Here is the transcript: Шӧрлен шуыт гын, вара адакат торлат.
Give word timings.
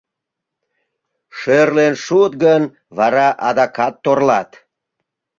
Шӧрлен 1.37 1.93
шуыт 2.03 2.33
гын, 2.43 2.63
вара 2.97 3.27
адакат 3.47 3.95
торлат. 4.03 4.49